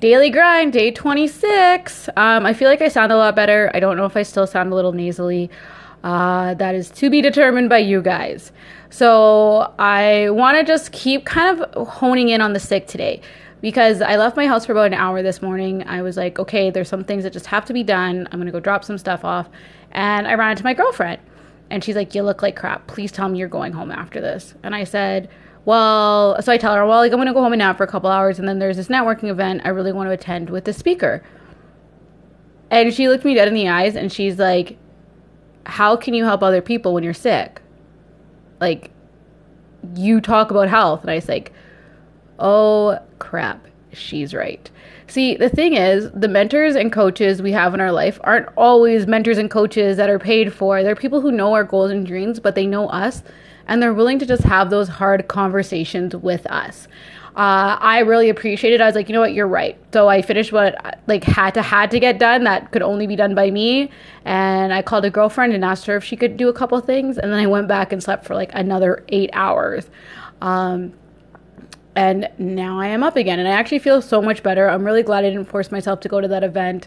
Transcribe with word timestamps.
Daily 0.00 0.30
grind, 0.30 0.72
day 0.72 0.92
26. 0.92 2.08
Um, 2.16 2.46
I 2.46 2.52
feel 2.52 2.68
like 2.68 2.80
I 2.80 2.86
sound 2.86 3.10
a 3.10 3.16
lot 3.16 3.34
better. 3.34 3.68
I 3.74 3.80
don't 3.80 3.96
know 3.96 4.04
if 4.04 4.16
I 4.16 4.22
still 4.22 4.46
sound 4.46 4.70
a 4.70 4.76
little 4.76 4.92
nasally. 4.92 5.50
Uh, 6.04 6.54
that 6.54 6.76
is 6.76 6.88
to 6.90 7.10
be 7.10 7.20
determined 7.20 7.68
by 7.68 7.78
you 7.78 8.00
guys. 8.00 8.52
So 8.90 9.74
I 9.76 10.30
want 10.30 10.56
to 10.56 10.62
just 10.62 10.92
keep 10.92 11.26
kind 11.26 11.60
of 11.60 11.88
honing 11.88 12.28
in 12.28 12.40
on 12.40 12.52
the 12.52 12.60
sick 12.60 12.86
today 12.86 13.20
because 13.60 14.00
I 14.00 14.14
left 14.14 14.36
my 14.36 14.46
house 14.46 14.66
for 14.66 14.70
about 14.70 14.86
an 14.86 14.94
hour 14.94 15.20
this 15.20 15.42
morning. 15.42 15.82
I 15.88 16.02
was 16.02 16.16
like, 16.16 16.38
okay, 16.38 16.70
there's 16.70 16.88
some 16.88 17.02
things 17.02 17.24
that 17.24 17.32
just 17.32 17.46
have 17.46 17.64
to 17.64 17.72
be 17.72 17.82
done. 17.82 18.28
I'm 18.30 18.38
going 18.38 18.46
to 18.46 18.52
go 18.52 18.60
drop 18.60 18.84
some 18.84 18.98
stuff 18.98 19.24
off. 19.24 19.48
And 19.90 20.28
I 20.28 20.34
ran 20.34 20.52
into 20.52 20.62
my 20.62 20.74
girlfriend. 20.74 21.20
And 21.70 21.82
she's 21.82 21.96
like, 21.96 22.14
you 22.14 22.22
look 22.22 22.40
like 22.40 22.54
crap. 22.54 22.86
Please 22.86 23.10
tell 23.10 23.28
me 23.28 23.40
you're 23.40 23.48
going 23.48 23.72
home 23.72 23.90
after 23.90 24.20
this. 24.20 24.54
And 24.62 24.76
I 24.76 24.84
said, 24.84 25.28
well, 25.68 26.40
so 26.40 26.50
I 26.50 26.56
tell 26.56 26.74
her, 26.74 26.86
well, 26.86 27.00
like 27.00 27.12
I'm 27.12 27.18
gonna 27.18 27.34
go 27.34 27.42
home 27.42 27.52
and 27.52 27.58
nap 27.60 27.76
for 27.76 27.84
a 27.84 27.86
couple 27.86 28.08
hours, 28.08 28.38
and 28.38 28.48
then 28.48 28.58
there's 28.58 28.78
this 28.78 28.88
networking 28.88 29.28
event 29.28 29.60
I 29.66 29.68
really 29.68 29.92
want 29.92 30.08
to 30.08 30.12
attend 30.12 30.48
with 30.48 30.64
the 30.64 30.72
speaker. 30.72 31.22
And 32.70 32.94
she 32.94 33.06
looked 33.06 33.22
me 33.22 33.34
dead 33.34 33.48
in 33.48 33.52
the 33.52 33.68
eyes, 33.68 33.94
and 33.94 34.10
she's 34.10 34.38
like, 34.38 34.78
"How 35.66 35.94
can 35.94 36.14
you 36.14 36.24
help 36.24 36.42
other 36.42 36.62
people 36.62 36.94
when 36.94 37.04
you're 37.04 37.12
sick? 37.12 37.60
Like, 38.62 38.92
you 39.94 40.22
talk 40.22 40.50
about 40.50 40.70
health." 40.70 41.02
And 41.02 41.10
I 41.10 41.16
was 41.16 41.28
like, 41.28 41.52
"Oh 42.38 42.98
crap, 43.18 43.66
she's 43.92 44.34
right." 44.34 44.70
See, 45.06 45.36
the 45.36 45.48
thing 45.48 45.74
is, 45.74 46.10
the 46.12 46.28
mentors 46.28 46.76
and 46.76 46.92
coaches 46.92 47.40
we 47.40 47.52
have 47.52 47.72
in 47.72 47.80
our 47.80 47.92
life 47.92 48.20
aren't 48.24 48.48
always 48.56 49.06
mentors 49.06 49.38
and 49.38 49.50
coaches 49.50 49.96
that 49.96 50.10
are 50.10 50.18
paid 50.18 50.52
for. 50.52 50.82
They're 50.82 50.94
people 50.94 51.20
who 51.22 51.32
know 51.32 51.54
our 51.54 51.64
goals 51.64 51.90
and 51.90 52.06
dreams, 52.06 52.40
but 52.40 52.54
they 52.54 52.66
know 52.66 52.88
us 52.88 53.22
and 53.68 53.82
they're 53.82 53.94
willing 53.94 54.18
to 54.18 54.26
just 54.26 54.42
have 54.44 54.70
those 54.70 54.88
hard 54.88 55.28
conversations 55.28 56.16
with 56.16 56.46
us. 56.46 56.88
Uh, 57.36 57.78
I 57.80 58.00
really 58.00 58.30
appreciated. 58.30 58.80
I 58.80 58.86
was 58.86 58.96
like, 58.96 59.08
you 59.08 59.12
know 59.12 59.20
what, 59.20 59.32
you're 59.32 59.46
right. 59.46 59.78
So 59.92 60.08
I 60.08 60.22
finished 60.22 60.50
what 60.52 60.98
like 61.06 61.22
had 61.22 61.54
to 61.54 61.62
had 61.62 61.90
to 61.92 62.00
get 62.00 62.18
done 62.18 62.42
that 62.44 62.72
could 62.72 62.82
only 62.82 63.06
be 63.06 63.14
done 63.14 63.34
by 63.34 63.50
me, 63.50 63.90
and 64.24 64.72
I 64.72 64.82
called 64.82 65.04
a 65.04 65.10
girlfriend 65.10 65.52
and 65.52 65.64
asked 65.64 65.86
her 65.86 65.96
if 65.96 66.02
she 66.02 66.16
could 66.16 66.36
do 66.36 66.48
a 66.48 66.52
couple 66.52 66.80
things, 66.80 67.16
and 67.16 67.30
then 67.30 67.38
I 67.38 67.46
went 67.46 67.68
back 67.68 67.92
and 67.92 68.02
slept 68.02 68.24
for 68.24 68.34
like 68.34 68.50
another 68.54 69.04
eight 69.08 69.30
hours. 69.34 69.88
Um, 70.40 70.94
and 71.98 72.28
now 72.38 72.78
I 72.78 72.86
am 72.86 73.02
up 73.02 73.16
again, 73.16 73.40
and 73.40 73.48
I 73.48 73.50
actually 73.50 73.80
feel 73.80 74.00
so 74.00 74.22
much 74.22 74.44
better. 74.44 74.70
I'm 74.70 74.84
really 74.84 75.02
glad 75.02 75.24
I 75.24 75.30
didn't 75.30 75.46
force 75.46 75.72
myself 75.72 75.98
to 76.00 76.08
go 76.08 76.20
to 76.20 76.28
that 76.28 76.44
event. 76.44 76.86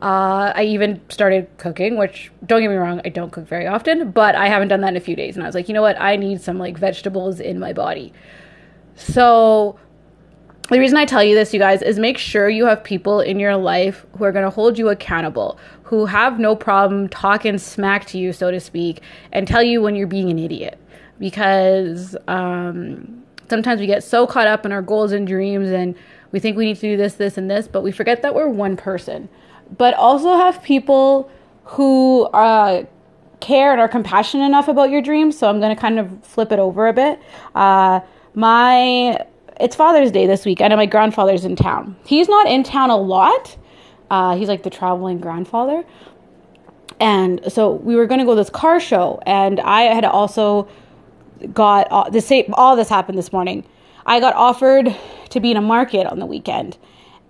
Uh, 0.00 0.50
I 0.54 0.62
even 0.64 0.98
started 1.10 1.46
cooking, 1.58 1.98
which 1.98 2.32
don't 2.46 2.62
get 2.62 2.70
me 2.70 2.76
wrong, 2.76 3.02
I 3.04 3.10
don't 3.10 3.30
cook 3.30 3.46
very 3.46 3.66
often, 3.66 4.12
but 4.12 4.34
I 4.34 4.48
haven't 4.48 4.68
done 4.68 4.80
that 4.80 4.88
in 4.88 4.96
a 4.96 5.00
few 5.00 5.14
days. 5.14 5.36
And 5.36 5.44
I 5.44 5.46
was 5.46 5.54
like, 5.54 5.68
you 5.68 5.74
know 5.74 5.82
what? 5.82 6.00
I 6.00 6.16
need 6.16 6.40
some 6.40 6.58
like 6.58 6.78
vegetables 6.78 7.38
in 7.38 7.58
my 7.58 7.74
body. 7.74 8.14
So 8.94 9.78
the 10.70 10.78
reason 10.78 10.96
I 10.96 11.04
tell 11.04 11.22
you 11.22 11.34
this, 11.34 11.52
you 11.52 11.60
guys, 11.60 11.82
is 11.82 11.98
make 11.98 12.16
sure 12.16 12.48
you 12.48 12.64
have 12.64 12.82
people 12.82 13.20
in 13.20 13.38
your 13.38 13.56
life 13.56 14.06
who 14.16 14.24
are 14.24 14.32
going 14.32 14.46
to 14.46 14.50
hold 14.50 14.78
you 14.78 14.88
accountable, 14.88 15.58
who 15.82 16.06
have 16.06 16.38
no 16.38 16.56
problem 16.56 17.10
talking 17.10 17.58
smack 17.58 18.06
to 18.06 18.16
you, 18.16 18.32
so 18.32 18.50
to 18.50 18.58
speak, 18.58 19.02
and 19.32 19.46
tell 19.46 19.62
you 19.62 19.82
when 19.82 19.96
you're 19.96 20.06
being 20.06 20.30
an 20.30 20.38
idiot. 20.38 20.78
Because 21.18 22.16
um, 22.26 23.22
sometimes 23.48 23.80
we 23.80 23.86
get 23.86 24.02
so 24.02 24.26
caught 24.26 24.46
up 24.46 24.66
in 24.66 24.72
our 24.72 24.82
goals 24.82 25.12
and 25.12 25.26
dreams 25.26 25.70
and 25.70 25.94
we 26.32 26.40
think 26.40 26.56
we 26.56 26.66
need 26.66 26.76
to 26.76 26.80
do 26.82 26.96
this, 26.96 27.14
this, 27.14 27.38
and 27.38 27.50
this, 27.50 27.68
but 27.68 27.82
we 27.82 27.92
forget 27.92 28.22
that 28.22 28.34
we're 28.34 28.48
one 28.48 28.76
person 28.76 29.28
but 29.76 29.94
also 29.94 30.36
have 30.36 30.62
people 30.62 31.30
who 31.64 32.24
uh, 32.26 32.84
care 33.40 33.72
and 33.72 33.80
are 33.80 33.88
compassionate 33.88 34.46
enough 34.46 34.68
about 34.68 34.90
your 34.90 35.02
dreams. 35.02 35.36
So 35.36 35.48
I'm 35.48 35.60
going 35.60 35.74
to 35.74 35.80
kind 35.80 35.98
of 35.98 36.24
flip 36.24 36.52
it 36.52 36.58
over 36.58 36.88
a 36.88 36.92
bit. 36.92 37.20
Uh, 37.54 38.00
my 38.34 39.24
it's 39.58 39.74
Father's 39.74 40.10
Day 40.10 40.26
this 40.26 40.44
week, 40.44 40.60
and 40.60 40.74
my 40.76 40.86
grandfather's 40.86 41.44
in 41.44 41.56
town. 41.56 41.96
He's 42.04 42.28
not 42.28 42.46
in 42.46 42.62
town 42.62 42.90
a 42.90 42.96
lot. 42.96 43.56
Uh, 44.10 44.36
he's 44.36 44.48
like 44.48 44.62
the 44.62 44.70
traveling 44.70 45.18
grandfather. 45.18 45.84
And 47.00 47.40
so 47.50 47.72
we 47.72 47.96
were 47.96 48.06
going 48.06 48.20
to 48.20 48.24
go 48.24 48.32
to 48.32 48.36
this 48.36 48.50
car 48.50 48.80
show, 48.80 49.20
and 49.26 49.60
I 49.60 49.82
had 49.82 50.04
also 50.04 50.68
got 51.52 51.88
uh, 51.90 52.10
the 52.10 52.20
same. 52.20 52.52
All 52.54 52.76
this 52.76 52.88
happened 52.88 53.18
this 53.18 53.32
morning. 53.32 53.64
I 54.04 54.20
got 54.20 54.34
offered 54.34 54.94
to 55.30 55.40
be 55.40 55.50
in 55.50 55.56
a 55.56 55.62
market 55.62 56.06
on 56.06 56.18
the 56.18 56.26
weekend, 56.26 56.78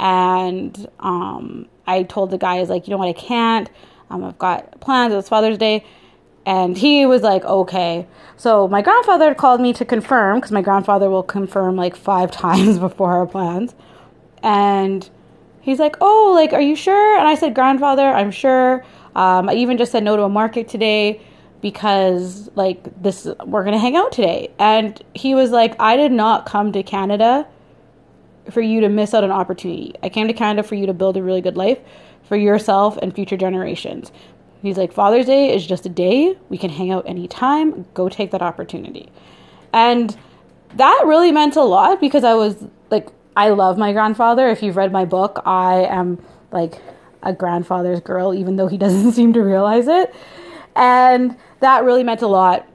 and 0.00 0.88
um, 1.00 1.68
I 1.86 2.02
told 2.04 2.30
the 2.30 2.38
guy, 2.38 2.58
"Is 2.58 2.68
like, 2.68 2.86
you 2.86 2.90
know 2.90 2.98
what, 2.98 3.08
I 3.08 3.12
can't. 3.12 3.70
Um, 4.10 4.24
I've 4.24 4.38
got 4.38 4.80
plans. 4.80 5.14
It's 5.14 5.28
Father's 5.28 5.58
Day." 5.58 5.84
And 6.46 6.76
he 6.76 7.06
was 7.06 7.22
like, 7.22 7.44
okay. 7.44 8.06
So 8.36 8.68
my 8.68 8.82
grandfather 8.82 9.34
called 9.34 9.60
me 9.60 9.72
to 9.74 9.84
confirm, 9.84 10.38
because 10.38 10.52
my 10.52 10.60
grandfather 10.60 11.08
will 11.08 11.22
confirm 11.22 11.76
like 11.76 11.96
five 11.96 12.30
times 12.44 12.78
before 12.78 13.12
our 13.12 13.26
plans. 13.26 13.74
And 14.42 15.08
he's 15.62 15.78
like, 15.78 15.96
oh, 16.00 16.32
like, 16.34 16.52
are 16.52 16.60
you 16.60 16.76
sure? 16.76 17.18
And 17.18 17.26
I 17.26 17.34
said, 17.34 17.54
grandfather, 17.54 18.06
I'm 18.06 18.30
sure. 18.30 18.84
Um, 19.16 19.48
I 19.48 19.54
even 19.54 19.78
just 19.78 19.92
said 19.92 20.04
no 20.04 20.16
to 20.16 20.24
a 20.24 20.28
market 20.28 20.68
today 20.68 21.20
because 21.64 22.50
like 22.56 23.02
this 23.02 23.26
we're 23.46 23.64
gonna 23.64 23.78
hang 23.78 23.96
out 23.96 24.12
today 24.12 24.50
and 24.58 25.02
he 25.14 25.34
was 25.34 25.50
like 25.50 25.74
i 25.80 25.96
did 25.96 26.12
not 26.12 26.44
come 26.44 26.70
to 26.70 26.82
canada 26.82 27.46
for 28.50 28.60
you 28.60 28.80
to 28.80 28.88
miss 28.88 29.14
out 29.14 29.24
an 29.24 29.30
opportunity. 29.30 29.94
I 30.02 30.08
came 30.08 30.26
to 30.28 30.32
Canada 30.32 30.66
for 30.66 30.74
you 30.74 30.86
to 30.86 30.94
build 30.94 31.16
a 31.16 31.22
really 31.22 31.40
good 31.40 31.56
life 31.56 31.78
for 32.22 32.36
yourself 32.36 32.96
and 32.98 33.14
future 33.14 33.36
generations. 33.36 34.12
He's 34.62 34.78
like, 34.78 34.92
Father's 34.92 35.26
Day 35.26 35.54
is 35.54 35.66
just 35.66 35.84
a 35.84 35.90
day. 35.90 36.38
We 36.48 36.56
can 36.56 36.70
hang 36.70 36.90
out 36.90 37.06
anytime. 37.06 37.86
Go 37.94 38.08
take 38.08 38.30
that 38.30 38.42
opportunity. 38.42 39.10
And 39.72 40.16
that 40.74 41.02
really 41.04 41.32
meant 41.32 41.56
a 41.56 41.62
lot 41.62 42.00
because 42.00 42.24
I 42.24 42.34
was 42.34 42.56
like, 42.90 43.08
I 43.36 43.50
love 43.50 43.76
my 43.76 43.92
grandfather. 43.92 44.48
If 44.48 44.62
you've 44.62 44.76
read 44.76 44.92
my 44.92 45.04
book, 45.04 45.42
I 45.44 45.84
am 45.84 46.24
like 46.50 46.80
a 47.22 47.32
grandfather's 47.32 48.00
girl, 48.00 48.32
even 48.34 48.56
though 48.56 48.68
he 48.68 48.78
doesn't 48.84 49.12
seem 49.12 49.32
to 49.34 49.42
realize 49.42 49.86
it. 49.86 50.14
And 50.76 51.36
that 51.60 51.84
really 51.84 52.02
meant 52.02 52.22
a 52.22 52.26
lot 52.26 52.68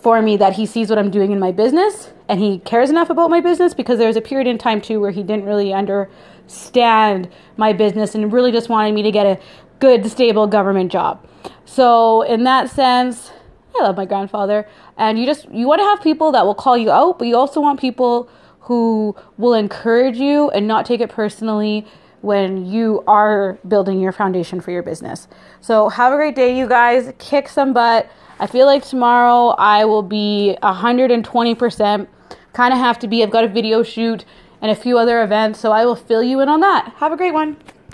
for 0.00 0.22
me 0.22 0.36
that 0.36 0.54
he 0.54 0.66
sees 0.66 0.88
what 0.88 0.98
I'm 0.98 1.10
doing 1.10 1.32
in 1.32 1.38
my 1.38 1.52
business 1.52 2.12
and 2.28 2.38
he 2.38 2.60
cares 2.60 2.90
enough 2.90 3.10
about 3.10 3.28
my 3.28 3.40
business 3.40 3.74
because 3.74 3.98
there 3.98 4.06
was 4.06 4.16
a 4.16 4.20
period 4.20 4.46
in 4.46 4.56
time 4.56 4.80
too 4.80 5.00
where 5.00 5.10
he 5.10 5.22
didn't 5.22 5.44
really 5.44 5.72
understand 5.72 7.28
my 7.56 7.72
business 7.72 8.14
and 8.14 8.32
really 8.32 8.52
just 8.52 8.68
wanted 8.68 8.94
me 8.94 9.02
to 9.02 9.10
get 9.10 9.26
a 9.26 9.38
good 9.80 10.08
stable 10.08 10.46
government 10.46 10.92
job. 10.92 11.26
So 11.64 12.22
in 12.22 12.44
that 12.44 12.70
sense, 12.70 13.32
I 13.78 13.82
love 13.82 13.96
my 13.96 14.06
grandfather 14.06 14.68
and 14.96 15.18
you 15.18 15.26
just 15.26 15.50
you 15.50 15.66
want 15.66 15.80
to 15.80 15.84
have 15.84 16.00
people 16.00 16.30
that 16.32 16.46
will 16.46 16.54
call 16.54 16.78
you 16.78 16.90
out, 16.90 17.18
but 17.18 17.26
you 17.26 17.36
also 17.36 17.60
want 17.60 17.80
people 17.80 18.28
who 18.60 19.16
will 19.36 19.54
encourage 19.54 20.16
you 20.16 20.50
and 20.50 20.68
not 20.68 20.86
take 20.86 21.00
it 21.00 21.10
personally 21.10 21.84
when 22.22 22.66
you 22.66 23.02
are 23.06 23.58
building 23.66 24.00
your 24.00 24.12
foundation 24.12 24.60
for 24.60 24.70
your 24.70 24.82
business. 24.82 25.28
So 25.60 25.88
have 25.88 26.12
a 26.12 26.16
great 26.16 26.34
day 26.34 26.56
you 26.56 26.68
guys. 26.68 27.12
Kick 27.18 27.48
some 27.48 27.72
butt. 27.72 28.10
I 28.38 28.46
feel 28.46 28.66
like 28.66 28.84
tomorrow 28.84 29.54
I 29.58 29.84
will 29.84 30.02
be 30.02 30.56
120%. 30.62 32.08
Kind 32.52 32.72
of 32.72 32.78
have 32.78 32.98
to 32.98 33.08
be. 33.08 33.22
I've 33.22 33.30
got 33.30 33.44
a 33.44 33.48
video 33.48 33.82
shoot 33.82 34.24
and 34.60 34.70
a 34.70 34.74
few 34.74 34.98
other 34.98 35.22
events, 35.22 35.58
so 35.60 35.72
I 35.72 35.84
will 35.84 35.96
fill 35.96 36.22
you 36.22 36.40
in 36.40 36.48
on 36.48 36.60
that. 36.60 36.94
Have 36.96 37.12
a 37.12 37.16
great 37.16 37.32
one. 37.32 37.56